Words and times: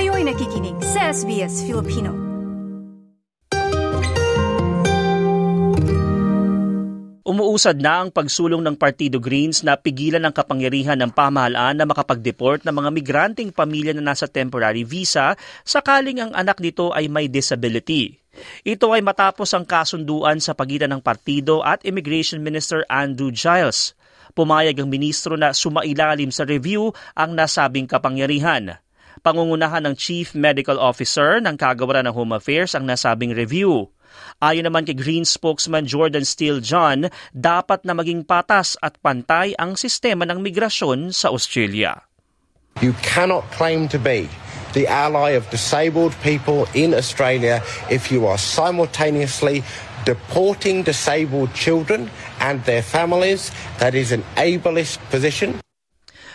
Kayo'y 0.00 0.24
nakikinig 0.24 0.80
sa 0.80 1.12
SBS 1.12 1.60
Filipino. 1.68 2.08
Umuusad 7.20 7.76
na 7.76 8.00
ang 8.00 8.08
pagsulong 8.08 8.64
ng 8.64 8.80
Partido 8.80 9.20
Greens 9.20 9.60
na 9.60 9.76
pigilan 9.76 10.24
ang 10.24 10.32
kapangyarihan 10.32 10.96
ng 11.04 11.12
pamahalaan 11.12 11.76
na 11.76 11.84
makapag-deport 11.84 12.64
ng 12.64 12.72
mga 12.80 12.90
migranteng 12.96 13.52
pamilya 13.52 13.92
na 13.92 14.16
nasa 14.16 14.24
temporary 14.24 14.88
visa 14.88 15.36
sakaling 15.68 16.24
ang 16.24 16.32
anak 16.32 16.64
nito 16.64 16.96
ay 16.96 17.12
may 17.12 17.28
disability. 17.28 18.16
Ito 18.64 18.96
ay 18.96 19.04
matapos 19.04 19.52
ang 19.52 19.68
kasunduan 19.68 20.40
sa 20.40 20.56
pagitan 20.56 20.96
ng 20.96 21.04
partido 21.04 21.60
at 21.60 21.84
Immigration 21.84 22.40
Minister 22.40 22.88
Andrew 22.88 23.28
Giles. 23.28 23.92
Pumayag 24.32 24.80
ang 24.80 24.88
ministro 24.88 25.36
na 25.36 25.52
sumailalim 25.52 26.32
sa 26.32 26.48
review 26.48 26.88
ang 27.12 27.36
nasabing 27.36 27.84
kapangyarihan. 27.84 28.80
Pangungunahan 29.20 29.84
ng 29.84 29.94
Chief 30.00 30.32
Medical 30.32 30.80
Officer 30.80 31.44
ng 31.44 31.60
Kagawaran 31.60 32.08
ng 32.08 32.16
Home 32.16 32.40
Affairs 32.40 32.72
ang 32.72 32.88
nasabing 32.88 33.36
review. 33.36 33.92
Ayon 34.40 34.64
naman 34.64 34.88
kay 34.88 34.96
Green 34.96 35.28
spokesman 35.28 35.84
Jordan 35.84 36.24
Steele 36.24 36.64
John, 36.64 37.12
dapat 37.36 37.84
na 37.84 37.92
maging 37.92 38.24
patas 38.24 38.80
at 38.80 38.96
pantay 39.04 39.52
ang 39.60 39.76
sistema 39.76 40.24
ng 40.24 40.40
migrasyon 40.40 41.12
sa 41.12 41.28
Australia. 41.28 42.08
You 42.80 42.96
cannot 43.04 43.44
claim 43.52 43.92
to 43.92 44.00
be 44.00 44.26
the 44.72 44.88
ally 44.88 45.36
of 45.36 45.44
disabled 45.52 46.16
people 46.24 46.64
in 46.72 46.96
Australia 46.96 47.60
if 47.92 48.08
you 48.08 48.24
are 48.24 48.38
simultaneously 48.40 49.60
deporting 50.08 50.82
disabled 50.82 51.52
children 51.52 52.08
and 52.40 52.64
their 52.64 52.80
families. 52.80 53.52
That 53.78 53.92
is 53.92 54.12
an 54.16 54.24
ableist 54.40 54.96
position. 55.12 55.60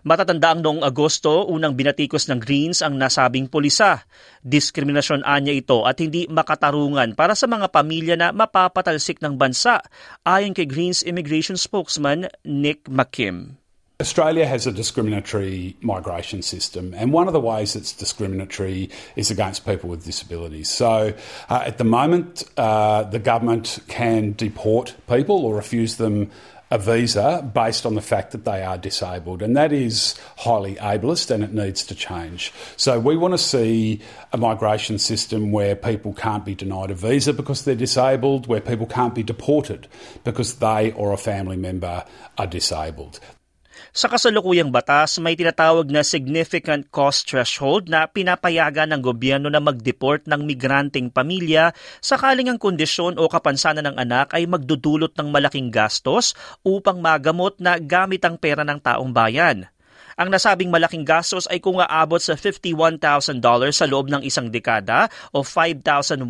Matatandaang 0.00 0.64
noong 0.64 0.80
Agosto, 0.80 1.44
unang 1.52 1.76
binatikos 1.76 2.24
ng 2.32 2.40
Greens 2.40 2.80
ang 2.80 2.96
nasabing 2.96 3.52
pulisa. 3.52 4.08
Diskriminasyon 4.40 5.28
anya 5.28 5.52
ito 5.52 5.84
at 5.84 6.00
hindi 6.00 6.24
makatarungan 6.24 7.12
para 7.12 7.36
sa 7.36 7.44
mga 7.44 7.68
pamilya 7.68 8.16
na 8.16 8.32
mapapatalsik 8.32 9.20
ng 9.20 9.36
bansa, 9.36 9.84
ayon 10.24 10.56
kay 10.56 10.64
Greens 10.64 11.04
immigration 11.04 11.60
spokesman 11.60 12.32
Nick 12.48 12.88
McKim. 12.88 13.60
Australia 14.00 14.46
has 14.46 14.66
a 14.66 14.72
discriminatory 14.72 15.76
migration 15.84 16.40
system, 16.40 16.94
and 16.96 17.12
one 17.12 17.28
of 17.28 17.36
the 17.36 17.40
ways 17.40 17.76
it's 17.76 17.92
discriminatory 17.92 18.88
is 19.14 19.30
against 19.30 19.66
people 19.66 19.90
with 19.90 20.06
disabilities. 20.06 20.72
So, 20.72 21.12
uh, 21.50 21.62
at 21.66 21.76
the 21.76 21.84
moment, 21.84 22.44
uh, 22.56 23.04
the 23.04 23.18
government 23.18 23.78
can 23.88 24.32
deport 24.32 24.96
people 25.06 25.44
or 25.44 25.54
refuse 25.54 25.96
them 25.96 26.32
a 26.70 26.78
visa 26.78 27.50
based 27.52 27.84
on 27.84 27.94
the 27.94 28.00
fact 28.00 28.32
that 28.32 28.44
they 28.44 28.62
are 28.62 28.78
disabled, 28.78 29.42
and 29.42 29.56
that 29.56 29.72
is 29.72 30.14
highly 30.38 30.76
ableist 30.76 31.30
and 31.30 31.42
it 31.42 31.52
needs 31.52 31.84
to 31.84 31.94
change. 31.94 32.52
So, 32.76 32.98
we 33.00 33.16
want 33.16 33.34
to 33.34 33.38
see 33.38 34.00
a 34.32 34.36
migration 34.36 34.98
system 34.98 35.50
where 35.50 35.74
people 35.74 36.12
can't 36.12 36.44
be 36.44 36.54
denied 36.54 36.90
a 36.90 36.94
visa 36.94 37.32
because 37.32 37.64
they're 37.64 37.74
disabled, 37.74 38.46
where 38.46 38.60
people 38.60 38.86
can't 38.86 39.14
be 39.14 39.22
deported 39.22 39.88
because 40.24 40.56
they 40.56 40.92
or 40.92 41.12
a 41.12 41.16
family 41.16 41.56
member 41.56 42.04
are 42.38 42.46
disabled. 42.46 43.20
Sa 43.90 44.06
kasalukuyang 44.06 44.70
batas, 44.70 45.18
may 45.18 45.34
tinatawag 45.34 45.90
na 45.90 46.06
significant 46.06 46.86
cost 46.94 47.26
threshold 47.26 47.90
na 47.90 48.06
pinapayagan 48.06 48.92
ng 48.94 49.02
gobyerno 49.02 49.50
na 49.50 49.58
mag-deport 49.58 50.28
ng 50.30 50.46
migranteng 50.46 51.10
pamilya 51.10 51.74
sakaling 51.98 52.52
ang 52.52 52.58
kondisyon 52.60 53.18
o 53.18 53.26
kapansanan 53.26 53.90
ng 53.90 53.96
anak 53.98 54.30
ay 54.36 54.46
magdudulot 54.46 55.16
ng 55.18 55.28
malaking 55.32 55.74
gastos 55.74 56.38
upang 56.62 57.02
magamot 57.02 57.58
na 57.58 57.82
gamit 57.82 58.22
ang 58.22 58.38
pera 58.38 58.62
ng 58.62 58.78
taong 58.78 59.10
bayan. 59.10 59.66
Ang 60.20 60.28
nasabing 60.28 60.68
malaking 60.68 61.08
gastos 61.08 61.48
ay 61.48 61.64
kung 61.64 61.80
aabot 61.80 62.20
sa 62.20 62.36
$51,000 62.36 63.00
sa 63.72 63.88
loob 63.88 64.12
ng 64.12 64.20
isang 64.20 64.52
dekada 64.52 65.08
o 65.32 65.40
5,100 65.40 66.20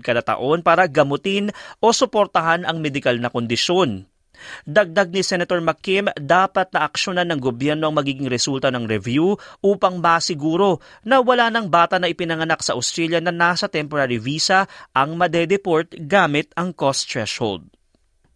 kada 0.00 0.24
taon 0.24 0.64
para 0.64 0.88
gamutin 0.88 1.52
o 1.84 1.92
suportahan 1.92 2.64
ang 2.64 2.80
medikal 2.80 3.12
na 3.20 3.28
kondisyon. 3.28 4.08
Dagdag 4.64 5.12
ni 5.12 5.20
Senator 5.20 5.60
McKim, 5.60 6.08
dapat 6.16 6.72
na 6.72 6.88
aksyonan 6.88 7.28
ng 7.30 7.40
gobyerno 7.44 7.92
ang 7.92 7.96
magiging 8.00 8.32
resulta 8.32 8.72
ng 8.72 8.88
review 8.88 9.36
upang 9.60 10.00
masiguro 10.00 10.80
na 11.04 11.20
wala 11.20 11.52
ng 11.52 11.68
bata 11.68 12.00
na 12.00 12.08
ipinanganak 12.08 12.64
sa 12.64 12.72
Australia 12.74 13.20
na 13.20 13.30
nasa 13.30 13.68
temporary 13.68 14.16
visa 14.16 14.64
ang 14.96 15.20
madedeport 15.20 15.92
gamit 16.08 16.48
ang 16.56 16.72
cost 16.72 17.06
threshold. 17.06 17.75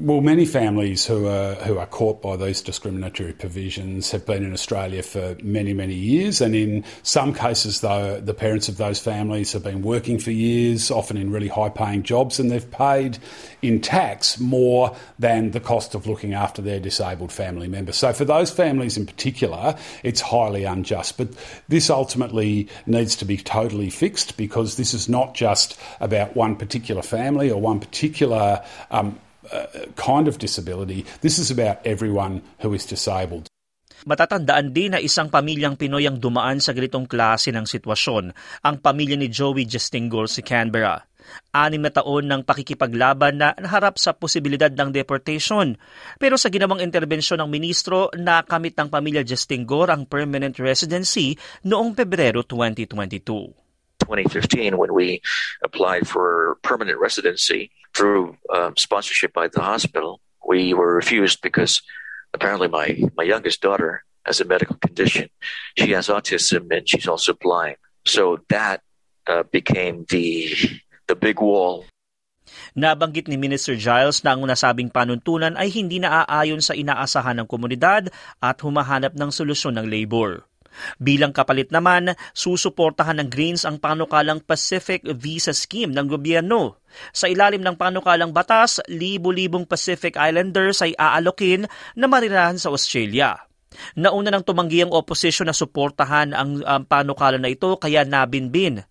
Well, 0.00 0.20
many 0.20 0.44
families 0.44 1.04
who 1.04 1.26
are 1.26 1.54
who 1.54 1.78
are 1.78 1.86
caught 1.86 2.22
by 2.22 2.36
these 2.36 2.62
discriminatory 2.62 3.32
provisions 3.32 4.12
have 4.12 4.24
been 4.24 4.44
in 4.44 4.52
Australia 4.52 5.02
for 5.02 5.36
many, 5.42 5.72
many 5.72 5.94
years, 5.94 6.40
and 6.40 6.54
in 6.54 6.84
some 7.02 7.34
cases, 7.34 7.80
though, 7.80 8.20
the 8.20 8.32
parents 8.32 8.68
of 8.68 8.76
those 8.76 9.00
families 9.00 9.52
have 9.54 9.64
been 9.64 9.82
working 9.82 10.20
for 10.20 10.30
years, 10.30 10.92
often 10.92 11.16
in 11.16 11.32
really 11.32 11.48
high-paying 11.48 12.04
jobs, 12.04 12.38
and 12.38 12.48
they've 12.48 12.70
paid 12.70 13.18
in 13.60 13.80
tax 13.80 14.38
more 14.38 14.94
than 15.18 15.50
the 15.50 15.58
cost 15.58 15.96
of 15.96 16.06
looking 16.06 16.32
after 16.32 16.62
their 16.62 16.78
disabled 16.78 17.32
family 17.32 17.66
member. 17.66 17.90
So, 17.90 18.12
for 18.12 18.24
those 18.24 18.52
families 18.52 18.96
in 18.96 19.04
particular, 19.04 19.76
it's 20.04 20.20
highly 20.20 20.62
unjust. 20.62 21.18
But 21.18 21.30
this 21.66 21.90
ultimately 21.90 22.68
needs 22.86 23.16
to 23.16 23.24
be 23.24 23.36
totally 23.36 23.90
fixed 23.90 24.36
because 24.36 24.76
this 24.76 24.94
is 24.94 25.08
not 25.08 25.34
just 25.34 25.76
about 25.98 26.36
one 26.36 26.54
particular 26.54 27.02
family 27.02 27.50
or 27.50 27.60
one 27.60 27.80
particular. 27.80 28.64
Um, 28.92 29.18
uh, 29.52 29.88
kind 29.96 30.26
of 30.28 30.38
disability. 30.38 31.04
This 31.20 31.38
is 31.38 31.50
about 31.50 31.84
everyone 31.84 32.42
who 32.60 32.74
is 32.74 32.86
disabled. 32.86 33.48
Matatandaan 34.06 34.70
din 34.70 34.94
na 34.94 35.02
isang 35.02 35.26
pamilyang 35.26 35.74
Pinoy 35.74 36.06
ang 36.06 36.22
dumaan 36.22 36.62
sa 36.62 36.70
ganitong 36.70 37.10
klase 37.10 37.50
ng 37.50 37.66
sitwasyon, 37.66 38.30
ang 38.62 38.76
pamilya 38.78 39.18
ni 39.18 39.26
Joey 39.26 39.66
Justingor 39.66 40.30
sa 40.30 40.38
Canberra. 40.46 41.02
Anim 41.52 41.82
na 41.84 41.92
taon 41.92 42.24
ng 42.24 42.40
pakikipaglaban 42.46 43.36
na 43.36 43.52
naharap 43.58 44.00
sa 44.00 44.16
posibilidad 44.16 44.72
ng 44.72 44.94
deportation. 44.94 45.76
Pero 46.16 46.40
sa 46.40 46.48
ginawang 46.48 46.80
interbensyon 46.80 47.42
ng 47.42 47.50
ministro, 47.50 48.08
nakamit 48.16 48.78
ng 48.78 48.88
pamilya 48.88 49.26
Justingor 49.26 49.92
ang 49.92 50.08
permanent 50.08 50.56
residency 50.56 51.36
noong 51.68 51.92
Pebrero 51.92 52.46
2022. 52.46 53.68
2015 54.08 54.78
when 54.78 54.94
we 54.94 55.20
applied 55.60 56.06
for 56.06 56.56
permanent 56.62 56.96
residency 56.96 57.68
through 57.94 58.36
um, 58.52 58.76
sponsorship 58.76 59.32
by 59.32 59.48
the 59.48 59.60
hospital. 59.60 60.20
We 60.46 60.72
were 60.72 60.94
refused 60.94 61.42
because 61.42 61.82
apparently 62.32 62.68
my, 62.68 62.98
my 63.16 63.24
youngest 63.24 63.60
daughter 63.60 64.04
has 64.24 64.40
a 64.40 64.44
medical 64.44 64.76
condition. 64.76 65.28
She 65.76 65.92
has 65.92 66.08
autism 66.08 66.68
and 66.70 66.88
she's 66.88 67.08
also 67.08 67.34
blind. 67.34 67.76
So 68.04 68.40
that 68.48 68.80
uh, 69.28 69.44
became 69.48 70.08
the 70.08 70.56
the 71.08 71.16
big 71.16 71.40
wall. 71.40 71.84
Nabanggit 72.72 73.28
ni 73.28 73.36
Minister 73.36 73.76
Giles 73.76 74.24
na 74.24 74.32
ang 74.32 74.44
nasabing 74.48 74.88
panuntunan 74.88 75.56
ay 75.60 75.68
hindi 75.68 76.00
naaayon 76.00 76.64
sa 76.64 76.72
inaasahan 76.72 77.44
ng 77.44 77.48
komunidad 77.48 78.08
at 78.40 78.56
humahanap 78.64 79.12
ng 79.12 79.28
solusyon 79.28 79.76
ng 79.76 79.86
labor. 79.88 80.48
Bilang 80.98 81.34
kapalit 81.34 81.74
naman, 81.74 82.14
susuportahan 82.32 83.18
ng 83.22 83.28
Greens 83.28 83.66
ang 83.66 83.82
panukalang 83.82 84.42
Pacific 84.42 85.02
Visa 85.18 85.50
Scheme 85.50 85.90
ng 85.90 86.06
gobyerno. 86.06 86.80
Sa 87.10 87.26
ilalim 87.26 87.60
ng 87.62 87.76
panukalang 87.76 88.30
batas, 88.30 88.78
libu-libong 88.86 89.66
Pacific 89.66 90.14
Islanders 90.14 90.80
ay 90.80 90.94
aalokin 90.94 91.66
na 91.98 92.06
marirahan 92.06 92.56
sa 92.56 92.70
Australia. 92.70 93.36
Nauna 93.94 94.32
nang 94.32 94.46
tumanggi 94.46 94.82
ang 94.82 94.94
oposisyon 94.94 95.50
na 95.50 95.56
suportahan 95.56 96.32
ang 96.32 96.50
um, 96.64 96.82
panukala 96.88 97.36
na 97.36 97.52
ito 97.52 97.76
kaya 97.76 98.02
nabinbin. 98.02 98.82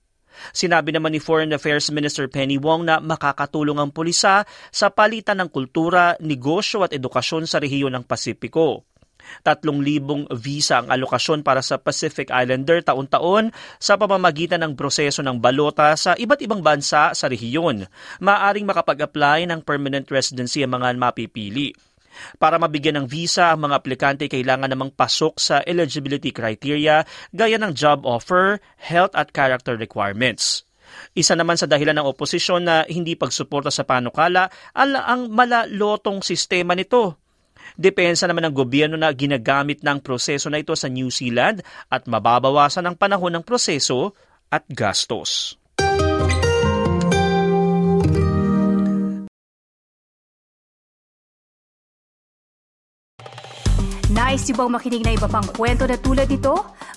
Sinabi 0.53 0.93
naman 0.93 1.17
ni 1.17 1.19
Foreign 1.19 1.49
Affairs 1.49 1.89
Minister 1.89 2.29
Penny 2.29 2.61
Wong 2.61 2.85
na 2.85 3.01
makakatulong 3.01 3.81
ang 3.81 3.89
pulisa 3.89 4.45
sa 4.69 4.93
palitan 4.93 5.41
ng 5.41 5.49
kultura, 5.49 6.13
negosyo 6.21 6.85
at 6.85 6.93
edukasyon 6.93 7.49
sa 7.49 7.57
rehiyon 7.57 7.97
ng 7.97 8.05
Pasipiko. 8.05 8.85
3,000 9.43 10.29
visa 10.37 10.83
ang 10.83 10.87
alokasyon 10.91 11.41
para 11.41 11.63
sa 11.63 11.79
Pacific 11.79 12.29
Islander 12.29 12.83
taon-taon 12.83 13.51
sa 13.77 13.95
pamamagitan 13.95 14.61
ng 14.63 14.73
proseso 14.73 15.23
ng 15.23 15.37
balota 15.39 15.93
sa 15.95 16.13
iba't 16.15 16.41
ibang 16.43 16.61
bansa 16.61 17.11
sa 17.11 17.25
rehiyon. 17.27 17.87
Maaring 18.19 18.65
makapag-apply 18.65 19.47
ng 19.49 19.63
permanent 19.63 20.07
residency 20.09 20.63
ang 20.63 20.77
mga 20.77 20.97
mapipili. 20.97 21.71
Para 22.41 22.57
mabigyan 22.57 23.03
ng 23.03 23.07
visa, 23.07 23.53
ang 23.53 23.69
mga 23.69 23.77
aplikante 23.77 24.25
kailangan 24.25 24.73
namang 24.73 24.89
pasok 24.89 25.37
sa 25.37 25.61
eligibility 25.61 26.33
criteria 26.33 27.05
gaya 27.29 27.61
ng 27.61 27.77
job 27.77 28.09
offer, 28.09 28.57
health 28.81 29.13
at 29.13 29.29
character 29.33 29.77
requirements. 29.77 30.65
Isa 31.13 31.35
naman 31.35 31.59
sa 31.59 31.69
dahilan 31.69 31.99
ng 31.99 32.09
oposisyon 32.09 32.65
na 32.65 32.87
hindi 32.87 33.13
pagsuporta 33.13 33.69
sa 33.69 33.83
panukala 33.83 34.49
ang 34.73 35.29
malalotong 35.29 36.23
sistema 36.23 36.73
nito. 36.73 37.26
Depensa 37.75 38.29
naman 38.29 38.47
ng 38.47 38.55
gobyerno 38.55 38.95
na 38.95 39.11
ginagamit 39.11 39.83
ng 39.83 39.99
proseso 39.99 40.47
na 40.47 40.63
ito 40.63 40.71
sa 40.77 40.87
New 40.87 41.11
Zealand 41.11 41.59
at 41.91 42.07
mababawasan 42.07 42.87
ang 42.87 42.95
panahon 42.95 43.35
ng 43.35 43.43
proseso 43.43 44.15
at 44.47 44.63
gastos. 44.71 45.59
Nice 54.17 54.49
yung 54.49 54.57
bang 54.57 54.71
makinig 54.71 55.03
na 55.05 55.13
iba 55.13 55.27
pang 55.29 55.45
kwento 55.45 55.85
na 55.85 55.99
tulad 55.99 56.31
ito? 56.31 56.55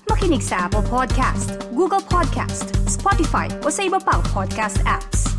Makinig 0.09 0.41
sa 0.41 0.71
Apple 0.71 0.87
Podcast, 0.89 1.53
Google 1.75 2.01
Podcast, 2.01 2.73
Spotify 2.89 3.51
o 3.61 3.69
sa 3.69 3.83
iba 3.85 4.01
pang 4.01 4.25
podcast 4.33 4.81
apps. 4.89 5.30